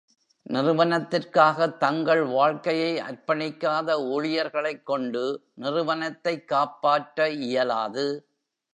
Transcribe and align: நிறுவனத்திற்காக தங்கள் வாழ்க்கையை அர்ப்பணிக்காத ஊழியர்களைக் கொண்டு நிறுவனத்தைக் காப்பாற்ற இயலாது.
நிறுவனத்திற்காக 0.45 1.67
தங்கள் 1.69 2.23
வாழ்க்கையை 2.23 3.01
அர்ப்பணிக்காத 3.01 3.97
ஊழியர்களைக் 4.11 4.83
கொண்டு 4.83 5.23
நிறுவனத்தைக் 5.53 6.47
காப்பாற்ற 6.47 7.29
இயலாது. 7.29 8.05